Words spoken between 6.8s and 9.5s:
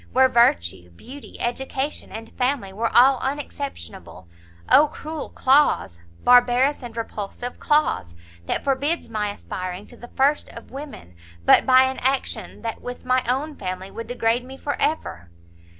and repulsive clause! that forbids my